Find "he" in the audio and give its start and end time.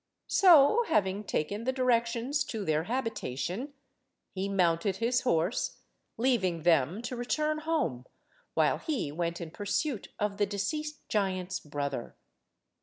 4.33-4.49, 8.79-9.11